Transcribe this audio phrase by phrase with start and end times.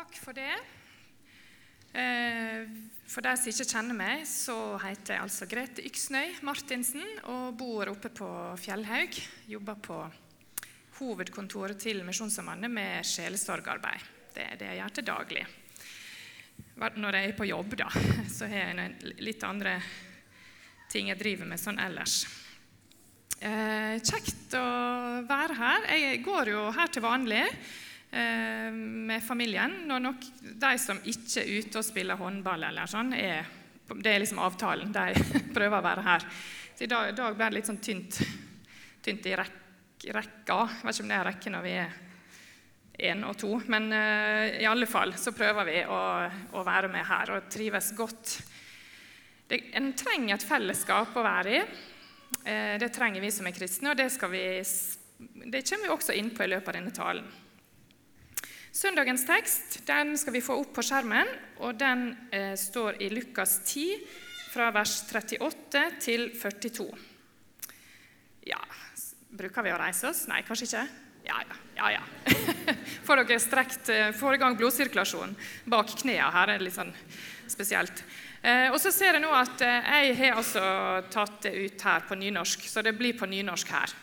[0.00, 0.52] Takk for det.
[1.92, 2.68] Eh,
[3.04, 7.90] for de som ikke kjenner meg, så heter jeg altså Grete Yksnøy Martinsen og bor
[7.92, 8.28] oppe på
[8.62, 9.18] Fjellhaug.
[9.50, 9.98] Jobber på
[11.02, 14.06] hovedkontoret til Misjonssambandet med sjelesorgarbeid.
[14.32, 15.44] Det er det jeg gjør til daglig.
[16.96, 17.90] Når jeg er på jobb, da,
[18.38, 19.76] så har jeg litt andre
[20.88, 22.22] ting jeg driver med sånn ellers.
[23.36, 24.66] Eh, kjekt å
[25.28, 25.92] være her.
[25.92, 27.44] Jeg går jo her til vanlig.
[28.10, 29.76] Eh, med familien.
[29.86, 33.46] Når nok de som ikke er ute og spiller håndball, eller sånn, er,
[33.94, 34.90] det er liksom avtalen.
[34.94, 35.14] De
[35.56, 36.26] prøver å være her.
[36.74, 38.18] Så i dag, i dag ble det litt sånn tynt,
[39.04, 39.60] tynt i rekk,
[40.16, 40.62] rekka.
[40.80, 41.98] Jeg vet ikke om det er rekke når vi er
[43.00, 46.00] én og to, men uh, i alle fall så prøver vi å,
[46.52, 48.34] å være med her og trives godt.
[49.48, 51.62] Det, en trenger et fellesskap å være i.
[52.42, 54.42] Uh, det trenger vi som er kristne, og det, vi,
[55.54, 57.30] det kommer vi også inn på i løpet av denne talen.
[58.72, 61.28] Søndagens tekst den skal vi få opp på skjermen,
[61.60, 63.98] og den eh, står i Lukas 10,
[64.50, 66.86] fra vers 38 til 42.
[68.50, 68.58] Ja,
[69.30, 70.24] Bruker vi å reise oss?
[70.26, 70.80] Nei, kanskje ikke?
[71.28, 71.58] Ja, ja.
[71.76, 72.34] ja, ja.
[73.06, 75.36] Får dere strekt, eh, får i gang blodsirkulasjonen
[75.70, 76.32] bak knærne.
[76.34, 76.90] Her er litt sånn
[77.50, 78.02] spesielt.
[78.42, 80.64] Eh, og så ser jeg nå at eh, jeg har altså
[81.12, 83.94] tatt det ut her på nynorsk, så det blir på nynorsk her.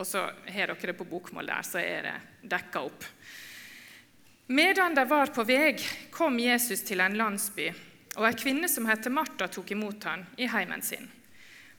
[0.00, 2.16] Og så har dere det på bokmål der, så er det
[2.56, 3.04] dekka opp.
[4.46, 5.78] Medan de var på vei,
[6.12, 7.70] kom Jesus til en landsby,
[8.18, 11.06] og ei kvinne som heter Martha, tok imot ham i heimen sin.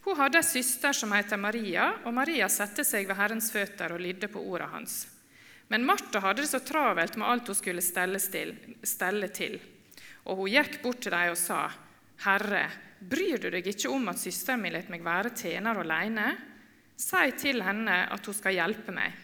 [0.02, 4.02] Hun hadde ei søster som heter Maria, og Maria satte seg ved Herrens føtter og
[4.02, 5.04] lydde på orda hans.
[5.70, 9.56] Men Martha hadde det så travelt med alt hun skulle stelle til.
[10.26, 11.60] Og hun gikk bort til dem og sa,
[12.24, 12.64] Herre,
[12.98, 16.26] bryr du deg ikke om at søsteren min lar meg være tjener alene?
[16.98, 19.14] Si til henne at hun skal hjelpe meg.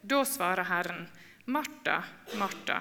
[0.00, 1.08] Da svarer Herren,
[1.50, 1.98] Martha,
[2.38, 2.80] Martha,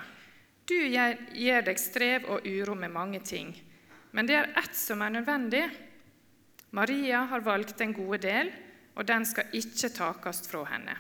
[0.70, 3.52] du gir deg strev og uro med mange ting,
[4.14, 5.64] men det er ett som er nødvendig.
[6.78, 8.52] Maria har valgt en gode del,
[8.94, 10.94] og den skal ikke takast fra henne.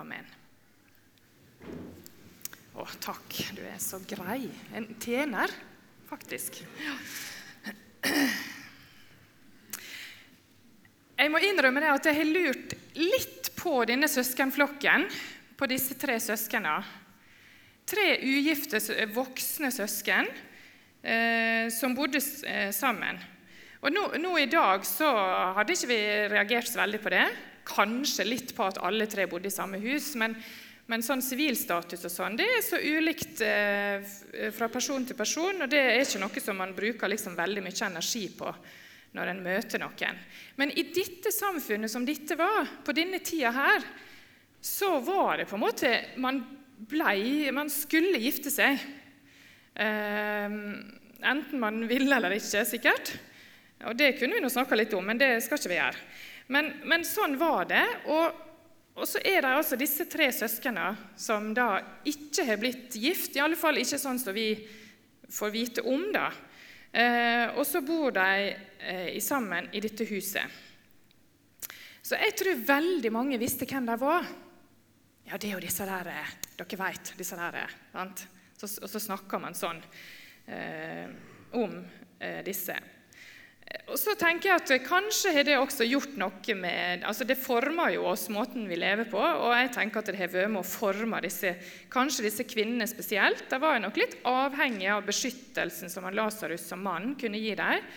[0.00, 0.24] Amen.
[2.74, 3.36] Å, takk.
[3.54, 4.48] Du er så grei.
[4.74, 5.52] En tjener,
[6.08, 6.62] faktisk.
[11.14, 15.06] Jeg må innrømme det at jeg har lurt litt på denne søskenflokken
[15.58, 16.78] på disse tre søsknene.
[17.84, 18.80] Tre ugifte
[19.12, 20.28] voksne søsken
[21.04, 23.18] eh, som bodde eh, sammen.
[23.84, 25.10] Og nå, nå, I dag så
[25.58, 27.24] hadde ikke vi reagert så veldig på det.
[27.68, 30.14] Kanskje litt på at alle tre bodde i samme hus.
[30.20, 30.32] Men,
[30.88, 34.00] men sånn sivilstatus og sånn, det er så ulikt eh,
[34.56, 35.60] fra person til person.
[35.60, 38.54] Og det er ikke noe som man bruker liksom veldig mye energi på
[39.14, 40.16] når en møter noen.
[40.58, 43.84] Men i dette samfunnet som dette var, på denne tida her,
[44.64, 46.38] så var det på en måte Man,
[46.88, 48.80] ble, man skulle gifte seg.
[49.76, 50.54] Eh,
[51.20, 53.12] enten man ville eller ikke, sikkert.
[53.84, 56.06] Og Det kunne vi nå snakka litt om, men det skal ikke vi gjøre.
[56.56, 57.84] Men, men sånn var det.
[58.08, 58.38] Og,
[58.94, 61.68] og, så er det altså disse tre søsknene som da
[62.08, 63.36] ikke har blitt gift.
[63.36, 64.48] I alle fall ikke sånn som vi
[65.28, 66.06] får vite om.
[66.14, 66.30] da.
[66.88, 70.62] Eh, og så bor de eh, sammen i dette huset.
[72.04, 74.24] Så jeg tror veldig mange visste hvem de var.
[75.24, 77.62] Ja, det er jo disse der eh, Dere vet disse der.
[77.64, 78.26] Eh, sant?
[78.54, 79.80] Så, og så snakker man sånn
[80.46, 81.08] eh,
[81.58, 81.78] om
[82.20, 82.76] eh, disse.
[83.88, 87.94] Og så tenker jeg at Kanskje har det også gjort noe med altså Det former
[87.94, 89.20] jo oss, måten vi lever på.
[89.20, 91.54] Og jeg tenker at det har vært med å forme disse,
[91.92, 93.46] kanskje disse kvinnene spesielt.
[93.50, 97.88] De var jo nok litt avhengige av beskyttelsen som Lasarus som mann kunne gi dem.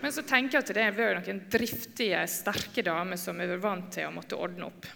[0.00, 3.92] Men så tenker jeg at det har vært noen driftige, sterke damer som er vant
[3.92, 4.88] til å måtte ordne opp.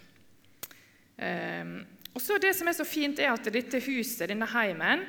[1.17, 1.77] Um,
[2.15, 5.03] og så Det som er så fint, er at dette huset, denne heimen,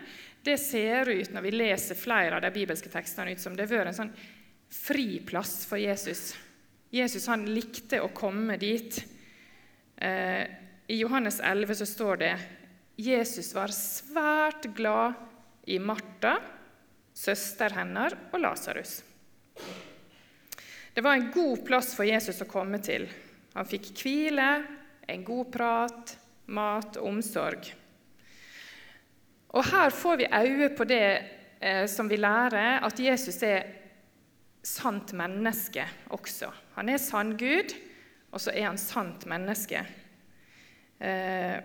[0.46, 3.72] det ser ut, når vi leser flere av de bibelske tekstene, ut som det har
[3.72, 4.12] vært en sånn
[4.70, 6.34] fri plass for Jesus.
[6.94, 9.00] Jesus han likte å komme dit.
[9.98, 10.44] Uh,
[10.86, 12.34] I Johannes 11 så står det
[12.96, 15.18] Jesus var svært glad
[15.68, 16.38] i Martha,
[17.16, 19.00] søster hennes og Lasarus.
[20.94, 23.04] Det var en god plass for Jesus å komme til.
[23.56, 24.48] Han fikk hvile,
[25.06, 26.16] en god prat,
[26.47, 27.70] mat og omsorg.
[29.56, 31.04] Og Her får vi øye på det
[31.60, 33.64] eh, som vi lærer, at Jesus er
[34.66, 36.50] sant menneske også.
[36.76, 37.72] Han er sann Gud,
[38.34, 39.80] og så er han sant menneske.
[41.00, 41.56] Eh,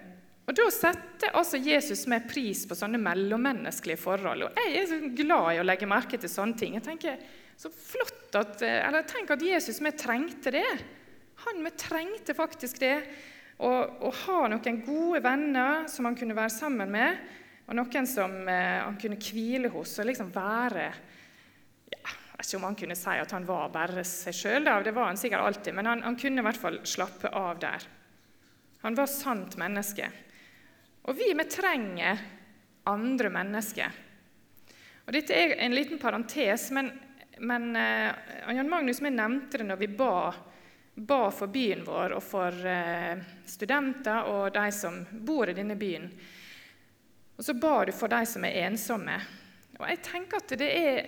[0.47, 4.47] og Da setter altså Jesus med pris på sånne mellommenneskelige forhold.
[4.47, 6.75] Og Jeg er så glad i å legge merke til sånne ting.
[6.75, 7.21] Jeg tenker,
[7.57, 10.65] så flott at, eh, eller tenk at Jesus vi trengte det.
[11.45, 12.95] Han vi trengte faktisk det.
[13.61, 17.19] Å ha noen gode venner som han kunne være sammen med,
[17.69, 20.87] og noen som eh, han kunne hvile hos og liksom være
[21.93, 24.95] ja, Jeg vet ikke om han kunne si at han var bare seg sjøl, det
[24.95, 27.85] var han sikkert alltid, men han, han kunne i hvert fall slappe av der.
[28.81, 30.09] Han var sant menneske.
[31.05, 32.25] Og vi, vi trenger
[32.89, 33.99] andre mennesker.
[35.05, 36.89] Og Dette er en liten parentes, men,
[37.45, 40.31] men eh, Jan Magnus vi nevnte det når vi ba,
[40.95, 46.09] ba for byen vår og for uh, studenter og de som bor i denne byen.
[47.37, 49.15] Og så ba du for de som er ensomme.
[49.79, 50.99] Og jeg tenker at det er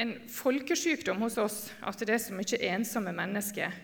[0.00, 3.74] en folkesykdom hos oss at det er så mye ensomme mennesker.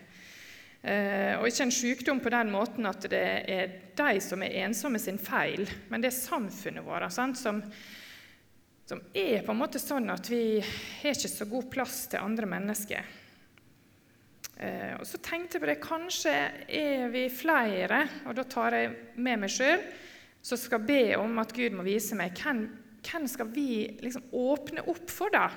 [0.87, 5.01] Uh, og ikke en sykdom på den måten at det er de som er ensomme
[5.01, 7.33] sin feil, men det er samfunnet vårt som
[8.87, 12.47] som er på en måte sånn at vi har ikke så god plass til andre
[12.47, 13.03] mennesker.
[14.57, 16.33] Eh, og Så tenkte jeg på det, kanskje
[16.65, 19.83] er vi flere, og da tar jeg med meg sjøl,
[20.41, 22.63] som skal be om at Gud må vise meg hvem,
[23.05, 25.49] hvem skal vi liksom åpne opp for, da?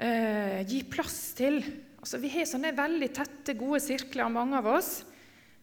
[0.00, 1.60] Eh, gi plass til.
[2.00, 4.90] Altså, vi har sånne veldig tette, gode sirkler, mange av oss.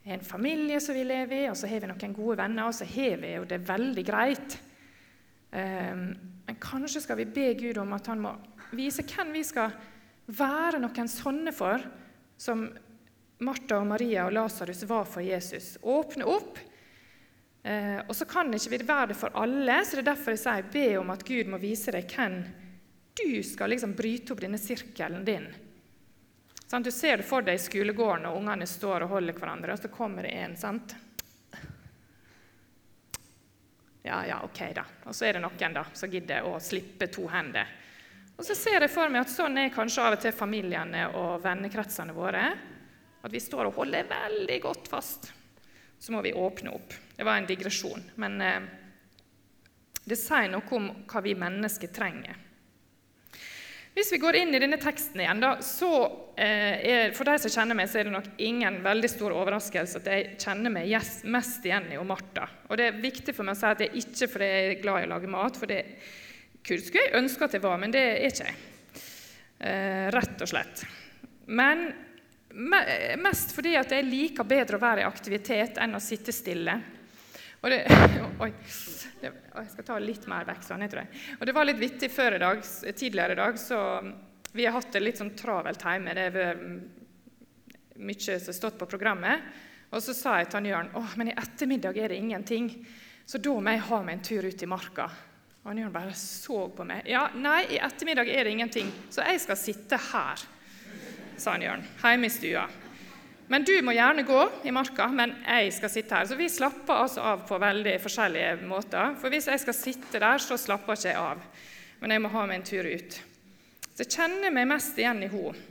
[0.02, 2.70] Vi har en familie som vi lever i, og så har vi noen gode venner,
[2.70, 4.58] og så har vi jo det veldig greit.
[5.52, 5.94] Eh,
[6.48, 8.34] men kanskje skal vi be Gud om at han må
[8.78, 9.74] vise hvem vi skal
[10.28, 11.82] være noen sånne for,
[12.38, 12.68] som
[13.44, 15.76] Martha og Maria og Lasarus var for Jesus.
[15.82, 16.58] Åpne opp.
[17.64, 20.44] Eh, og så kan ikke vi være det for alle, så det er derfor jeg
[20.46, 22.42] sier be om at Gud må vise deg hvem
[23.18, 25.50] du skal liksom bryte opp denne sirkelen din.
[26.68, 29.82] Sånn, du ser det for deg i skolegården, og ungene står og holder hverandre, og
[29.82, 30.56] så kommer det en.
[30.60, 30.96] sant?
[34.04, 34.84] Ja, ja, ok, da.
[35.08, 37.68] Og så er det noen da, som gidder å slippe to hender.
[38.38, 41.40] Og så ser jeg for meg at sånn er kanskje av og til familiene og
[41.42, 42.44] vennekretsene våre.
[43.26, 45.32] At vi står og holder veldig godt fast.
[45.98, 46.94] Så må vi åpne opp.
[47.18, 48.04] Det var en digresjon.
[48.22, 48.68] Men eh,
[50.06, 52.44] det sier noe om hva vi mennesker trenger.
[53.98, 55.90] Hvis vi går inn i denne teksten igjen, da, så
[56.38, 60.04] eh, er, For de som kjenner meg, så er det nok ingen veldig stor overraskelse
[60.04, 60.94] at jeg kjenner meg
[61.26, 62.46] mest igjen i Martha.
[62.70, 64.82] Og det er viktig for meg å si at det er ikke fordi jeg er
[64.84, 65.82] glad i å lage mat, for det
[66.68, 68.58] skulle jeg ønske at jeg var, men det er ikke jeg.
[69.58, 70.84] Eh, rett og slett.
[71.48, 71.88] Men
[72.54, 72.82] me,
[73.24, 76.76] mest fordi at jeg liker bedre å være i aktivitet enn å sitte stille.
[77.64, 77.80] Og det,
[78.44, 78.52] oi,
[79.22, 81.24] det, jeg skal ta litt mer vekk sånn, jeg tror jeg.
[81.40, 82.62] Og det var litt vittig før i dag,
[82.92, 83.80] tidligere i dag, så
[84.52, 86.14] vi har hatt det litt sånn travelt hjemme.
[86.18, 89.48] Det har vært mye som har stått på programmet.
[89.96, 92.70] Og så sa jeg til Jørn at i ettermiddag er det ingenting,
[93.28, 95.08] så da må jeg ha meg en tur ut i marka.
[95.68, 97.04] Og Jørn bare så på meg.
[97.12, 100.44] Ja, nei, i ettermiddag er det ingenting, så jeg skal sitte her,
[101.36, 102.64] sa han Jørn, hjemme i stua.
[103.52, 106.28] Men du må gjerne gå i marka, men jeg skal sitte her.
[106.28, 109.16] Så vi slapper altså av på veldig forskjellige måter.
[109.20, 111.44] For hvis jeg skal sitte der, så slapper ikke jeg av.
[112.02, 113.20] Men jeg må ha meg en tur ut.
[113.94, 115.66] Så jeg kjenner meg mest igjen i henne.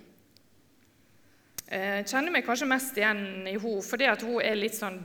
[1.67, 5.01] Jeg kjenner meg kanskje mest igjen i henne fordi at hun er litt sånn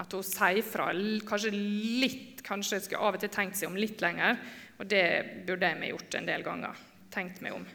[0.00, 0.90] at hun sier fra
[1.28, 4.38] kanskje litt Kanskje jeg skulle av og til tenkt seg om litt lenger.
[4.78, 5.06] Og det
[5.46, 6.82] burde jeg meg gjort en del ganger.
[7.12, 7.66] Tenkt meg om.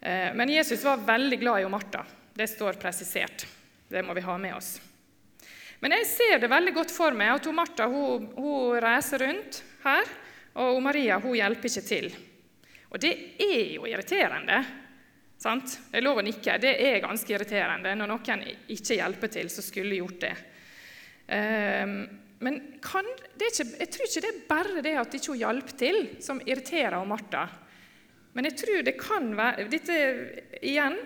[0.00, 2.04] Eh, men Jesus var veldig glad i Martha.
[2.34, 3.46] Det står presisert.
[3.88, 4.74] Det må vi ha med oss.
[5.82, 10.12] Men jeg ser det veldig godt for meg at Martha hun, hun reiser rundt her,
[10.62, 12.12] og Maria hun hjelper ikke til.
[12.92, 14.60] Og det er jo irriterende.
[15.42, 15.74] Sant?
[15.90, 16.58] Det er lov å nikke.
[16.62, 20.34] Det er ganske irriterende når noen ikke hjelper til, som skulle gjort det.
[21.32, 21.96] Um,
[22.42, 23.06] men kan,
[23.38, 27.06] ikke, jeg tror ikke det er bare det at ikke hun hjalp til, som irriterer
[27.06, 27.46] Martha.
[28.32, 29.96] Men jeg tror det kan være Dette
[30.64, 30.96] igjen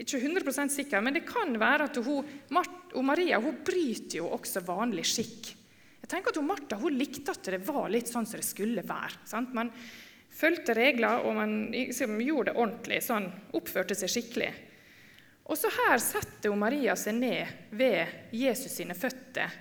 [0.00, 4.62] ikke 100% sikker, men det kan være at hun, og Maria hun bryter jo også
[4.64, 5.50] vanlig skikk.
[6.00, 8.84] Jeg tenker at hun, Martha hun likte at det var litt sånn som det skulle
[8.86, 9.20] være.
[9.28, 9.52] Sant?
[9.54, 9.68] Man
[10.32, 13.02] fulgte regler, og man liksom, gjorde det ordentlig.
[13.04, 13.28] sånn,
[13.58, 14.50] Oppførte seg skikkelig.
[15.50, 19.52] Og så her setter hun Maria seg ned ved Jesus sine føtter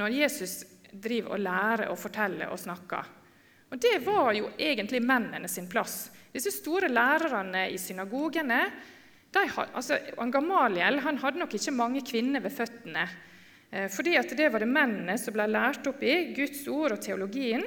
[0.00, 3.16] når Jesus driver og lærer og forteller og snakker.
[3.70, 6.10] Og Det var jo egentlig mennene sin plass.
[6.32, 8.64] Disse store lærerne i synagogene
[9.30, 9.42] de,
[9.74, 9.98] altså,
[10.32, 13.04] Gamaliel han hadde nok ikke mange kvinner ved føttene.
[13.70, 17.02] Eh, fordi at det var det mennene som ble lært opp i Guds ord og
[17.04, 17.62] teologien.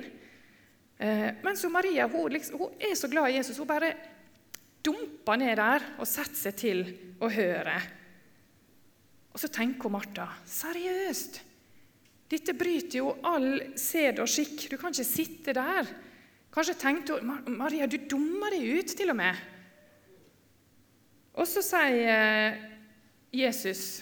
[1.00, 3.62] Eh, men så Maria hun, liksom, hun er så glad i Jesus.
[3.62, 3.94] Hun bare
[4.84, 6.84] dumper ned der og setter seg til
[7.24, 7.78] å høre.
[9.32, 11.40] Og så tenker hun Martha seriøst.
[12.34, 14.66] Dette bryter jo all sed og skikk.
[14.72, 15.90] Du kan ikke sitte der.
[16.54, 19.38] Kanskje tenkte hun Maria, du dummer deg ut, til og med.
[21.34, 22.58] Og så sier
[23.34, 24.02] Jesus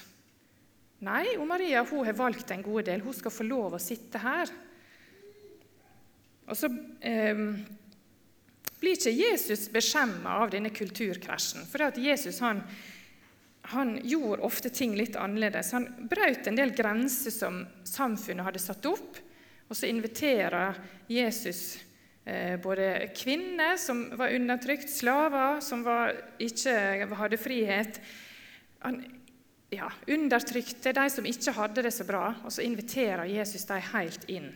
[1.02, 3.02] Nei, og Maria hun har valgt en god del.
[3.02, 4.52] Hun skal få lov å sitte her.
[6.46, 7.42] Og så eh,
[8.78, 11.66] blir ikke Jesus beskjemma av denne kulturkrasjen.
[11.66, 12.62] For at Jesus han,
[13.62, 15.72] han, gjorde ofte ting litt annerledes.
[15.72, 19.20] Han brøt en del grenser som samfunnet hadde satt opp.
[19.70, 20.76] Og så inviterer
[21.08, 21.78] Jesus
[22.26, 28.02] eh, både kvinner som var undertrykt, slaver som var, ikke hadde frihet.
[28.84, 29.00] Han
[29.72, 34.28] ja, undertrykte de som ikke hadde det så bra, og så inviterer Jesus dem helt
[34.28, 34.50] inn.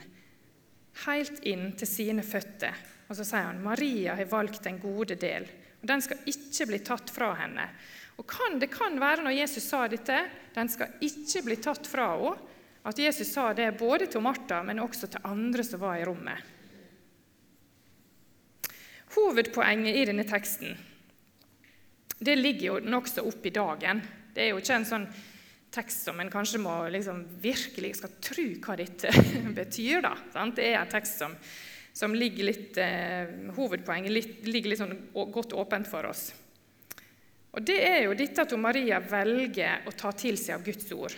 [1.06, 2.76] Helt inn til sine føtter.
[3.08, 5.46] Og så sier han Maria har valgt den gode del,
[5.80, 7.70] og den skal ikke bli tatt fra henne.
[8.16, 10.18] Og kan, Det kan være når Jesus sa dette,
[10.56, 12.52] den skal ikke bli tatt fra henne,
[12.86, 16.52] at Jesus sa det både til Martha, men også til andre som var i rommet.
[19.16, 20.76] Hovedpoenget i denne teksten
[22.20, 24.02] det ligger jo nokså opp i dagen.
[24.34, 25.08] Det er jo ikke en sånn
[25.76, 29.12] tekst som en kanskje må liksom virkelig skal tro hva dette
[29.60, 30.00] betyr.
[30.06, 30.14] da.
[30.34, 30.56] Sant?
[30.56, 31.36] Det er en tekst som,
[31.92, 36.30] som ligger litt, eh, Hovedpoenget litt, ligger litt sånn godt åpent for oss.
[37.56, 41.16] Og Det er jo dette at Maria velger å ta til seg av Guds ord.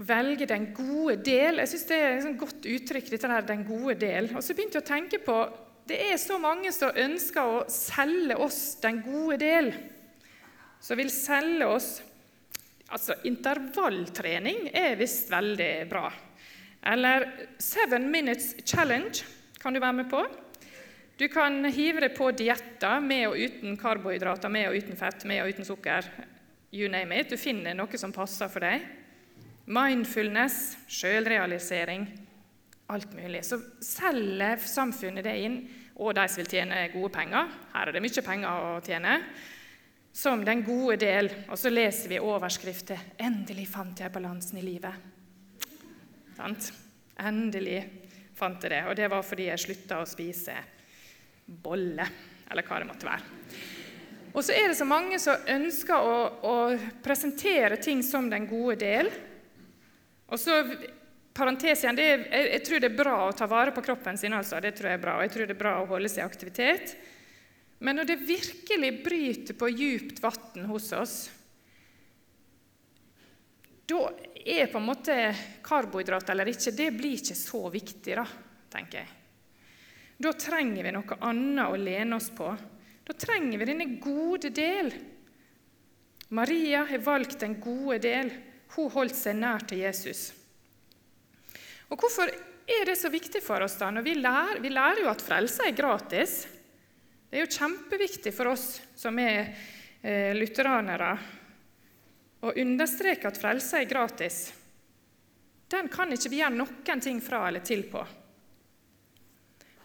[0.00, 1.60] Velge den gode del.
[1.60, 4.30] Jeg synes Det er et godt uttrykk, dette der, den gode del.
[4.32, 5.40] Og så begynte jeg å tenke på
[5.90, 9.72] det er så mange som ønsker å selge oss den gode del
[10.80, 11.90] som vil selge oss
[12.90, 16.08] Altså, intervalltrening er visst veldig bra.
[16.90, 17.22] Eller
[17.62, 19.22] Seven Minutes Challenge
[19.62, 20.24] kan du være med på.
[21.20, 25.42] Du kan hive deg på dietter med og uten karbohydrater, med og uten fett, med
[25.42, 26.06] og uten sukker.
[26.72, 27.28] You name it.
[27.28, 28.86] Du finner noe som passer for deg.
[29.68, 32.06] Mindfulness, sjølrealisering,
[32.94, 33.44] alt mulig.
[33.44, 35.60] Så selger samfunnet det inn,
[36.00, 37.52] og de som vil tjene gode penger.
[37.74, 39.20] Her er det mye penger å tjene
[40.22, 41.28] som den gode del.
[41.50, 44.96] Og så leser vi overskrifter 'Endelig fant jeg balansen i livet'.
[46.40, 46.72] Sant?
[47.20, 47.84] Endelig
[48.32, 48.84] fant jeg det.
[48.88, 50.79] Og det var fordi jeg slutta å spise
[51.50, 52.06] bolle,
[52.50, 53.58] eller hva det måtte være.
[54.30, 56.16] Og så er det så mange som ønsker å,
[56.46, 56.54] å
[57.02, 59.10] presentere ting som den gode del.
[60.30, 60.60] Og så
[61.34, 64.34] parentes igjen, jeg, jeg, tror det er bra å ta vare på kroppen sin.
[64.36, 66.22] altså, det tror Jeg er bra, og jeg tror det er bra å holde seg
[66.22, 66.94] i aktivitet.
[67.80, 71.16] Men når det virkelig bryter på djupt vann hos oss,
[73.90, 74.04] da
[74.46, 75.16] er på en måte
[75.66, 78.26] karbohydrat eller ikke, det blir ikke så viktig, da,
[78.70, 79.19] tenker jeg.
[80.20, 82.50] Da trenger vi noe annet å lene oss på.
[83.08, 84.92] Da trenger vi denne gode del.
[86.36, 88.28] Maria har valgt den gode del.
[88.76, 90.28] Hun holdt seg nær til Jesus.
[91.88, 93.88] Og Hvorfor er det så viktig for oss da?
[94.04, 96.36] Vi lærer, vi lærer jo at frelse er gratis.
[97.30, 98.68] Det er jo kjempeviktig for oss
[99.00, 99.48] som er
[100.02, 101.10] eh, lutheranere,
[102.40, 104.38] å understreke at frelse er gratis.
[105.70, 108.04] Den kan ikke vi gjøre noen ting fra eller til på.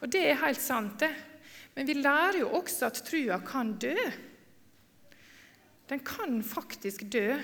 [0.01, 1.11] Og det er helt sant, det.
[1.75, 3.95] Men vi lærer jo også at trua kan dø.
[5.89, 7.35] Den kan faktisk dø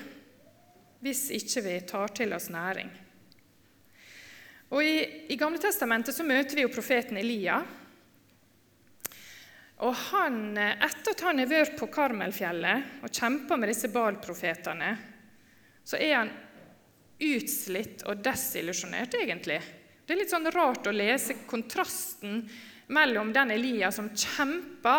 [1.02, 2.90] hvis ikke vi tar til oss næring.
[4.72, 4.96] Og I,
[5.34, 7.58] i Gamle Testamentet så møter vi jo profeten Elia.
[9.82, 14.92] Og han, Etter at han har vært på Karmelfjellet og kjempa med disse Baal-profetene,
[15.84, 16.30] så er han
[17.22, 19.58] utslitt og desillusjonert, egentlig.
[20.06, 22.42] Det er litt sånn rart å lese kontrasten
[22.92, 24.96] mellom den Elia som kjempa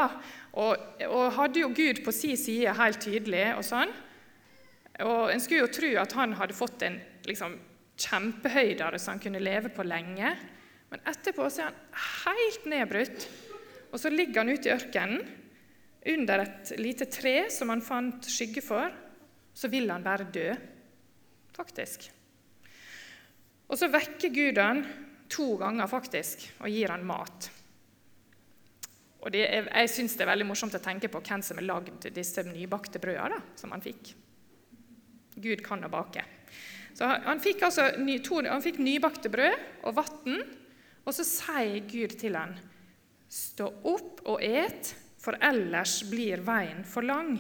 [0.54, 3.92] og, og, hadde jo Gud på sin side helt tydelig, og sånn.
[5.04, 7.58] Og En skulle jo tro at han hadde fått en liksom,
[8.00, 10.36] kjempehøydere som han kunne leve på lenge.
[10.94, 11.82] Men etterpå så er han
[12.28, 13.28] helt nedbrutt
[13.94, 15.22] og så ligger han ute i ørkenen
[16.14, 18.90] under et lite tre som han fant skygge for.
[19.54, 20.48] Så vil han bare dø,
[21.54, 22.10] faktisk.
[23.70, 24.84] Og så vekker Gud han
[25.32, 27.50] to ganger faktisk og gir han mat.
[29.24, 32.10] Og er, Jeg syns det er veldig morsomt å tenke på hvem som har lagd
[32.14, 34.14] disse nybakte brødene som han fikk.
[35.40, 36.26] Gud kan å bake.
[36.94, 37.88] Så Han fikk altså
[38.22, 39.56] to, han fikk nybakte brød
[39.88, 40.44] og vann,
[41.04, 42.54] og så sier Gud til han,
[43.34, 47.32] Stå opp og et, for ellers blir veien for lang.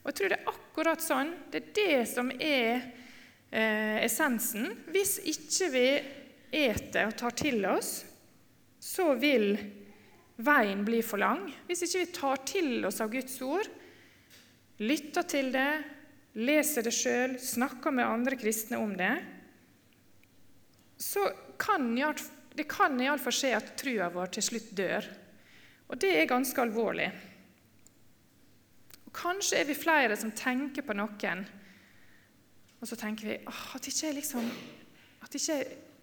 [0.00, 1.30] Og Jeg tror det er akkurat sånn.
[1.52, 2.88] Det er det som er
[3.50, 4.70] eh, essensen.
[4.90, 5.86] Hvis ikke vi
[6.62, 7.92] eter og tar til oss,
[8.80, 9.52] så vil
[10.40, 11.44] veien bli for lang.
[11.68, 13.68] Hvis ikke vi tar til oss av Guds ord,
[14.80, 15.70] lytter til det,
[16.40, 19.14] leser det sjøl, snakker med andre kristne om det,
[21.00, 21.24] så
[21.60, 25.06] kan det kan iallfall skje at trua vår til slutt dør.
[25.90, 27.08] Og det er ganske alvorlig.
[29.06, 31.44] Og Kanskje er vi flere som tenker på noen,
[32.80, 34.50] og så tenker vi at ikke, liksom,
[35.24, 35.58] at ikke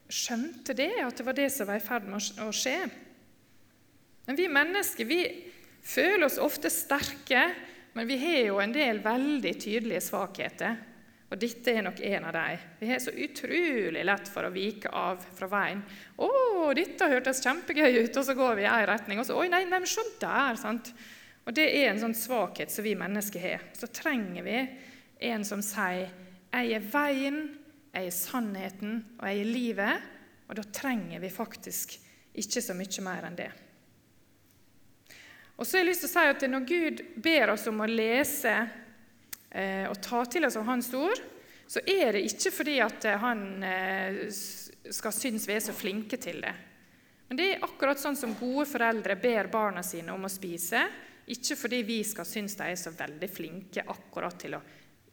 [0.08, 2.78] skjønte det, at det var det som var i ferd med å skje.
[4.28, 5.22] Men vi mennesker vi
[5.88, 7.48] føler oss ofte sterke,
[7.98, 10.78] men vi har jo en del veldig tydelige svakheter.
[11.28, 12.60] Og dette er nok en av dem.
[12.80, 15.82] Vi har så utrolig lett for å vike av fra veien.
[16.16, 16.30] 'Å,
[16.78, 19.20] dette hørtes kjempegøy ut', og så går vi i én retning.
[19.20, 20.56] Og så 'Oi, nei, nei, men se der'.
[20.56, 20.94] sant?
[21.46, 23.60] Og Det er en sånn svakhet som vi mennesker har.
[23.74, 24.70] Så trenger vi
[25.20, 26.10] en som sier
[26.52, 27.40] 'Jeg er veien,
[27.94, 30.02] jeg er sannheten, og jeg er livet'.
[30.48, 31.98] Og da trenger vi faktisk
[32.38, 33.52] ikke så mye mer enn det.
[35.58, 37.90] Og så har jeg lyst til å si at Når Gud ber oss om å
[37.90, 38.54] lese
[39.50, 41.20] eh, og ta til oss av Hans ord,
[41.68, 46.20] så er det ikke fordi at eh, han eh, skal synes vi er så flinke
[46.22, 46.54] til det.
[47.28, 50.86] Men det er akkurat sånn som gode foreldre ber barna sine om å spise.
[51.28, 54.62] Ikke fordi vi skal synes de er så veldig flinke akkurat til å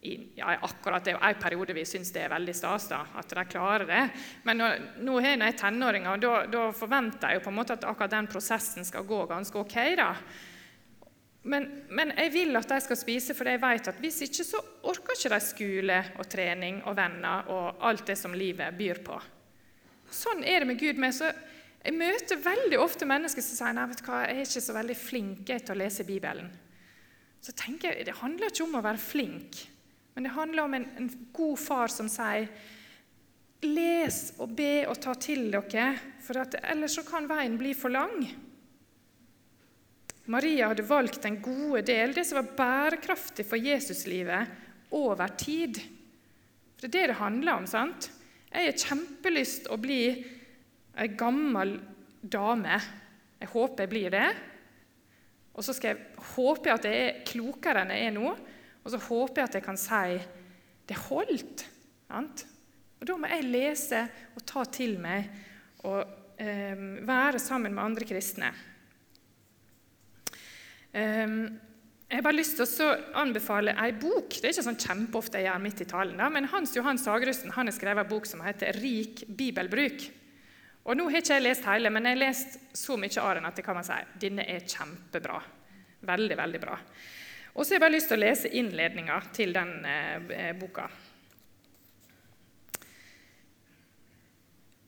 [0.04, 3.44] ja, akkurat Det er en periode vi syns det er veldig stas da, at de
[3.48, 4.02] klarer det.
[4.44, 4.70] Men nå,
[5.06, 8.12] nå har jeg tenåringer, og da, da forventer jeg jo på en måte at akkurat
[8.12, 9.78] den prosessen skal gå ganske ok.
[10.00, 10.10] da.
[11.44, 14.60] Men, men, jeg vil at de skal spise, for jeg vet at hvis ikke så
[14.88, 19.18] orker ikke de skole og trening og venner og alt det som livet byr på.
[20.08, 21.00] Sånn er det med Gud.
[21.00, 21.32] med, så
[21.84, 24.72] Jeg møter veldig ofte mennesker som sier nei, vet du hva, jeg er ikke så
[24.72, 26.48] veldig flink til å lese Bibelen.
[27.44, 29.66] Så tenker jeg, Det handler ikke om å være flink,
[30.14, 32.48] men det handler om en, en god far som sier
[33.64, 38.26] les og be og ta til dere, for ellers så kan veien bli for lang.
[40.32, 45.80] Maria hadde valgt den gode del, det som var bærekraftig for Jesuslivet over tid.
[46.76, 47.66] For Det er det det handler om.
[47.66, 48.10] sant?
[48.52, 50.24] Jeg har kjempelyst å bli
[50.96, 51.76] ei gammel
[52.20, 52.80] dame.
[53.40, 54.28] Jeg håper jeg blir det.
[55.54, 58.34] Og så skal jeg håpe at jeg er klokere enn jeg er nå.
[58.84, 60.18] Og så håper jeg at jeg kan si
[60.88, 61.64] det holdt.
[62.08, 62.44] Sant?
[63.00, 64.04] Og Da må jeg lese
[64.36, 65.28] og ta til meg
[65.84, 66.00] og
[66.40, 68.52] eh, være sammen med andre kristne.
[70.94, 71.48] Um,
[72.06, 74.36] jeg har bare lyst til å anbefale ei bok.
[74.36, 77.50] Det er ikke sånn kjempeofte jeg gjør midt i talen, da, men Hans Johan Sagerusten
[77.56, 80.06] har skrevet en bok som heter 'Rik bibelbruk'.
[80.84, 83.48] Og Nå har ikke jeg lest hele, men jeg har lest så mye av den
[83.48, 85.40] at jeg kan si denne er kjempebra.
[86.04, 86.78] Veldig, veldig bra.
[87.54, 90.88] Og så har jeg bare lyst til å lese innledninga til den eh, boka.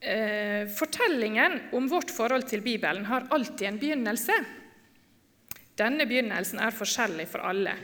[0.06, 4.34] Eh, fortellingen om vårt forhold til Bibelen har alltid en begynnelse.
[5.78, 7.74] Denne begynnelsen er forskjellig for alle.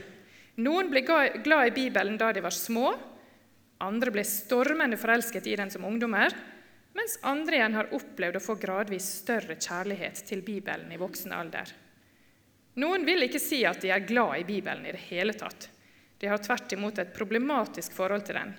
[0.63, 2.93] Noen ble glad i Bibelen da de var små,
[3.83, 6.35] andre ble stormende forelsket i den som ungdommer,
[6.93, 11.73] mens andre igjen har opplevd å få gradvis større kjærlighet til Bibelen i voksen alder.
[12.81, 15.69] Noen vil ikke si at de er glad i Bibelen i det hele tatt.
[16.17, 18.53] De har tvert imot et problematisk forhold til den.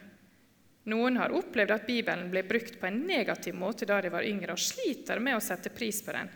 [0.92, 4.52] Noen har opplevd at Bibelen ble brukt på en negativ måte da de var yngre,
[4.52, 6.28] og sliter med å sette pris på den.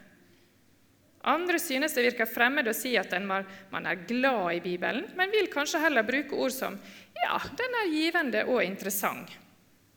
[1.29, 5.51] Andre synes det virker fremmed å si at man er glad i Bibelen, men vil
[5.53, 6.79] kanskje heller bruke ord som
[7.19, 9.35] ja, den er givende og interessant,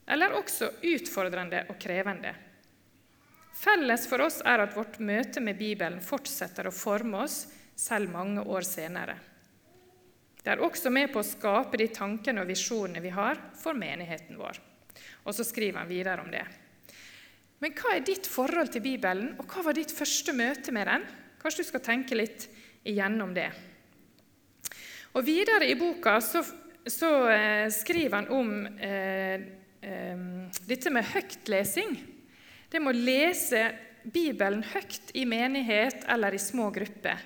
[0.09, 2.33] eller også utfordrende og krevende.
[3.61, 7.45] Felles for oss er at vårt møte med Bibelen fortsetter å forme oss
[7.81, 9.17] selv mange år senere.
[10.41, 14.37] Det er også med på å skape de tankene og visjonene vi har for menigheten
[14.39, 14.57] vår.
[15.25, 16.43] Og så skriver han videre om det.
[17.61, 21.05] Men hva er ditt forhold til Bibelen, og hva var ditt første møte med den?
[21.41, 22.47] Kanskje du skal tenke litt
[22.89, 23.49] igjennom det.
[25.13, 26.41] Og Videre i boka så,
[26.87, 29.43] så eh, skriver han om eh,
[29.83, 30.23] eh,
[30.69, 31.97] dette med høytlesing.
[32.71, 33.65] Det med å lese
[34.01, 37.19] Bibelen høyt i menighet eller i små grupper.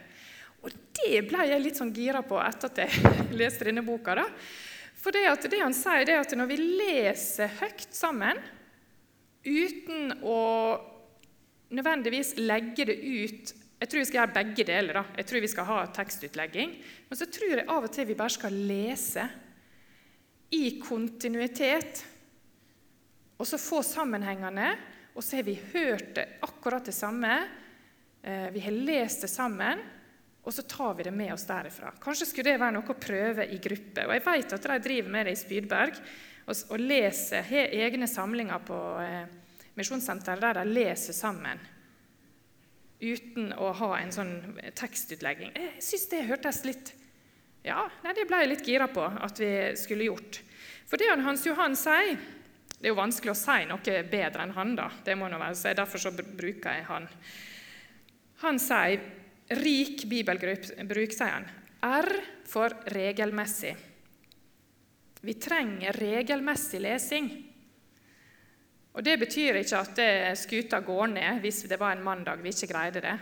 [0.95, 4.15] Det ble jeg litt sånn gira på etter at jeg leste denne boka.
[4.21, 4.25] da.
[4.95, 8.39] For det, det han sier, det er at når vi leser høyt sammen,
[9.45, 10.39] uten å
[11.75, 14.97] nødvendigvis legge det ut Jeg tror vi skal gjøre begge deler.
[14.97, 15.03] da.
[15.19, 16.71] Jeg tror vi skal ha tekstutlegging.
[17.09, 19.25] Men så tror jeg av og til vi bare skal lese
[20.55, 22.05] i kontinuitet.
[23.35, 24.69] Og så få sammenhengene.
[25.13, 27.35] Og så har vi hørt det akkurat det samme.
[28.23, 29.83] Eh, vi har lest det sammen.
[30.45, 31.91] Og så tar vi det med oss derifra.
[32.01, 34.05] Kanskje skulle det være noe å prøve i gruppe.
[34.05, 35.95] Og jeg vet at de driver med det i Spydberg
[36.45, 39.23] og, og leser, har egne samlinger på eh,
[39.79, 41.63] misjonssenteret der de leser sammen
[43.01, 44.35] uten å ha en sånn
[44.77, 45.51] tekstutlegging.
[45.57, 46.93] Jeg syns det hørtes litt
[47.65, 50.39] Ja, nei, det ble jeg litt gira på at vi skulle gjort.
[50.85, 52.13] For det Hans Johan sier
[52.75, 54.89] Det er jo vanskelig å si noe bedre enn han, da.
[55.03, 57.07] Det må nå være, så Derfor så bruker jeg han.
[58.43, 59.01] Han sier
[59.49, 61.49] rik bibelbruk, sier han.
[61.85, 62.11] R
[62.47, 63.75] for regelmessig.
[65.21, 67.29] Vi trenger regelmessig lesing.
[68.95, 72.71] Og Det betyr ikke at skuta går ned hvis det var en mandag vi ikke
[72.71, 73.15] greide det.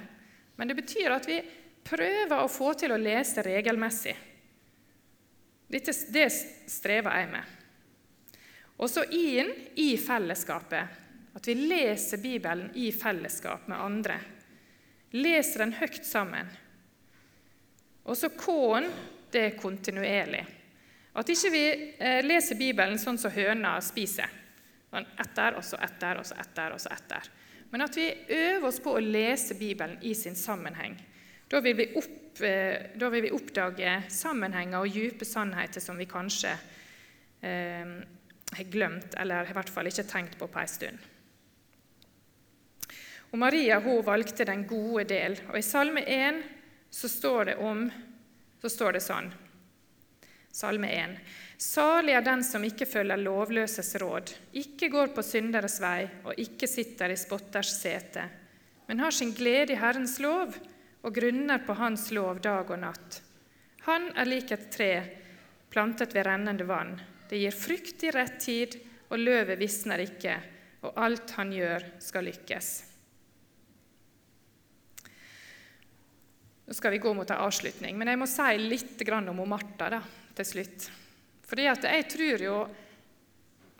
[0.55, 1.39] Men det betyr at vi
[1.83, 4.13] prøver å få til å lese regelmessig.
[5.73, 6.27] Dette, det
[6.69, 7.59] strever jeg med.
[8.77, 9.49] Og så inn
[9.81, 10.99] i fellesskapet.
[11.33, 14.19] At vi leser Bibelen i fellesskap med andre.
[15.13, 16.49] Leser den høyt sammen.
[18.03, 18.89] Og så K-en,
[19.31, 20.43] det er kontinuerlig.
[21.13, 21.65] At ikke vi
[22.01, 24.31] eh, leser Bibelen sånn som høna spiser.
[24.89, 27.29] Sånn etter, og så etter, og så etter, og så etter.
[27.73, 30.97] Men at vi øver oss på å lese Bibelen i sin sammenheng.
[31.49, 36.09] Da vil vi, opp, eh, da vil vi oppdage sammenhenger og dype sannheter som vi
[36.09, 36.51] kanskje
[37.45, 37.95] eh,
[38.53, 41.09] har glemt, eller i hvert fall ikke tenkt på på en stund.
[43.33, 45.39] Og Maria hun valgte den gode del.
[45.49, 46.43] Og I Salme 1
[46.93, 47.87] så står det om
[48.61, 49.31] så står det sånn
[50.53, 51.15] Salme 1.
[51.57, 54.29] Salig er den som ikke følger lovløses råd,
[54.61, 58.27] ikke går på synderes vei og ikke sitter i spotters sete,
[58.85, 60.53] men har sin glede i Herrens lov
[61.01, 63.19] og grunner på Hans lov dag og natt.
[63.89, 64.91] Han er lik et tre
[65.73, 66.95] plantet ved rennende vann.
[67.29, 68.77] Det gir frukt i rett tid,
[69.09, 70.37] og løvet visner ikke,
[70.85, 72.92] og alt han gjør, skal lykkes.
[76.65, 79.99] Nå skal vi gå mot en avslutning, men jeg må si litt om Martha da,
[80.35, 80.87] til slutt.
[81.43, 82.55] Fordi jeg tror jo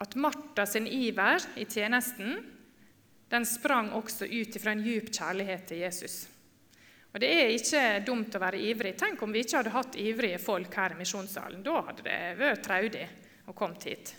[0.04, 2.36] at Martha sin iver i tjenesten
[3.32, 6.28] den sprang også ut fra en djup kjærlighet til Jesus.
[7.14, 8.96] Og Det er ikke dumt å være ivrig.
[8.98, 11.62] Tenk om vi ikke hadde hatt ivrige folk her i misjonssalen.
[11.62, 13.04] Da hadde det vært traudig
[13.46, 14.10] å komme hit.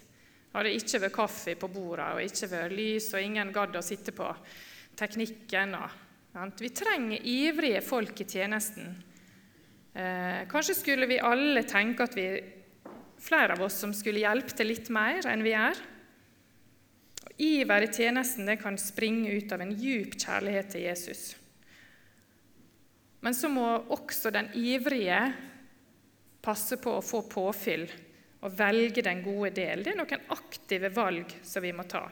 [0.47, 3.84] Det hadde ikke vært kaffe på bordet og ikke vært lys, og ingen gadd å
[3.84, 4.30] sitte på
[4.95, 5.75] teknikken.
[5.75, 5.89] og
[6.60, 8.89] vi trenger ivrige folk i tjenesten.
[9.93, 12.28] Eh, kanskje skulle vi alle tenke at vi
[13.24, 15.80] flere av oss som skulle hjelpe til litt mer enn vi er.
[17.39, 21.24] Iver i tjenesten det kan springe ut av en djup kjærlighet til Jesus.
[23.24, 25.21] Men så må også den ivrige
[26.45, 27.88] passe på å få påfyll
[28.45, 29.82] og velge den gode del.
[29.84, 32.04] Det er noen aktive valg som vi må ta.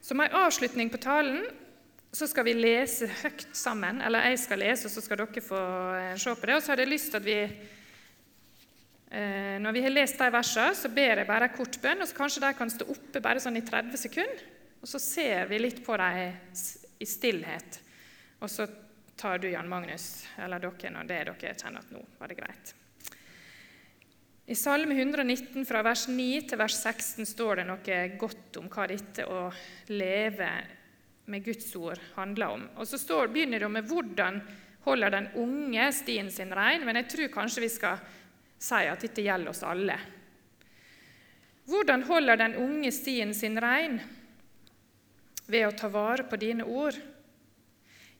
[0.00, 1.44] Som ei avslutning på talen
[2.12, 4.00] så skal vi lese høyt sammen.
[4.02, 5.60] Eller jeg skal lese, og så skal dere få
[5.98, 6.56] eh, se på det.
[6.56, 7.36] Og så hadde jeg lyst til at vi
[9.10, 12.08] eh, Når vi har lest de versene, så ber jeg bare en kort bønn, og
[12.10, 14.42] så kanskje de kan stå oppe bare sånn i 30 sekunder.
[14.80, 16.18] Og så ser vi litt på dem
[17.00, 17.80] i stillhet.
[18.40, 18.66] Og så
[19.20, 22.38] tar du, Jan Magnus, eller dere, når det er dere kjenner at nå var det
[22.40, 22.74] greit.
[24.50, 28.88] I Salme 119 fra vers 9 til vers 16 står det noe godt om hva
[28.90, 29.44] dette å
[29.94, 30.48] leve
[31.30, 32.64] med Guds ord handler om.
[32.74, 34.40] Og Så står, begynner det med 'hvordan
[34.82, 37.98] holder den unge stien sin rein', men jeg tror kanskje vi skal
[38.58, 39.98] si at dette gjelder oss alle.
[41.66, 44.00] Hvordan holder den unge stien sin rein?
[45.46, 46.98] Ved å ta vare på dine ord.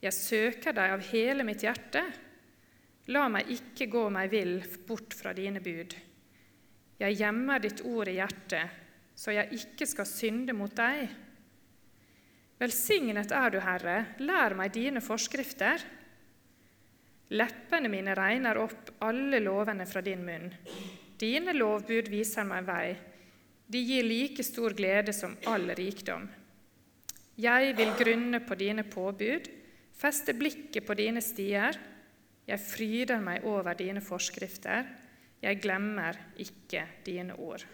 [0.01, 2.05] Jeg søker deg av hele mitt hjerte.
[3.09, 6.10] La meg ikke gå meg vill bort fra dine bud.
[7.01, 8.79] Jeg gjemmer ditt ord i hjertet,
[9.17, 11.09] så jeg ikke skal synde mot deg.
[12.61, 15.81] Velsignet er du, Herre, lær meg dine forskrifter.
[17.33, 20.51] Leppene mine regner opp alle lovene fra din munn.
[21.21, 22.89] Dine lovbud viser meg vei.
[23.71, 26.29] De gir like stor glede som all rikdom.
[27.41, 29.47] Jeg vil grunne på dine påbud,
[29.97, 31.79] feste blikket på dine stier.
[32.45, 34.85] Jeg fryder meg over dine forskrifter.
[35.41, 37.65] Jeg glemmer ikke dine ord.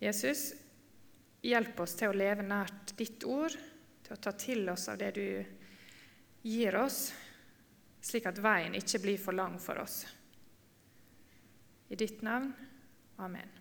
[0.00, 0.52] Jesus,
[1.42, 3.56] hjelp oss til å leve nært ditt ord,
[4.04, 5.28] til å ta til oss av det du
[6.48, 7.08] gir oss,
[8.00, 10.04] slik at veien ikke blir for lang for oss.
[11.88, 12.52] I ditt navn.
[13.18, 13.57] Amen.